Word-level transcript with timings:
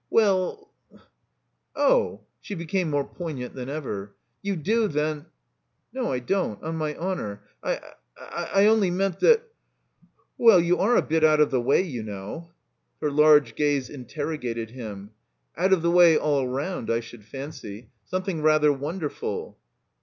"Well—" 0.09 0.71
"Oh!" 1.75 2.21
(She 2.41 2.55
became 2.55 2.89
more 2.89 3.07
pcrignant 3.07 3.53
than 3.53 3.69
ever.) 3.69 4.15
"You 4.41 4.55
do, 4.55 4.87
then—" 4.87 5.27
"No, 5.93 6.11
I 6.11 6.17
don't— 6.17 6.59
on 6.63 6.75
my 6.77 6.95
honor 6.95 7.43
I— 7.61 7.79
^I 8.57 8.65
only 8.65 8.89
meant 8.89 9.19
that— 9.19 9.43
^well, 10.41 10.65
you 10.65 10.79
are 10.79 10.95
a 10.95 11.03
bit 11.03 11.23
out 11.23 11.39
of 11.39 11.51
the 11.51 11.61
way, 11.61 11.83
you 11.83 12.01
know." 12.01 12.49
Her 12.99 13.11
large 13.11 13.53
gaze 13.53 13.91
interrogated 13.91 14.71
him. 14.71 15.11
"Out 15.55 15.71
of 15.71 15.83
the 15.83 15.91
way 15.91 16.17
all 16.17 16.47
round, 16.47 16.89
I 16.89 16.99
should 16.99 17.23
fancy. 17.23 17.91
Some 18.03 18.23
thing 18.23 18.41
rather 18.41 18.73
wonderful." 18.73 19.59